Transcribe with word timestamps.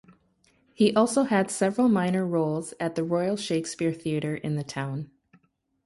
He 0.73 0.95
also 0.95 1.25
had 1.25 1.51
several 1.51 1.87
minor 1.87 2.25
roles 2.25 2.73
at 2.79 2.95
the 2.95 3.03
Royal 3.03 3.37
Shakespeare 3.37 3.93
Theatre 3.93 4.33
in 4.35 4.55
the 4.55 4.63
town. 4.63 5.11